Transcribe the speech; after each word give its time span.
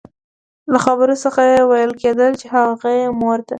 له 0.71 0.77
خبرو 0.85 1.15
څخه 1.23 1.41
يې 1.51 1.61
ويل 1.71 1.91
کېدل 2.01 2.31
چې 2.41 2.45
هغې 2.55 2.97
مور 3.19 3.37
ده. 3.45 3.49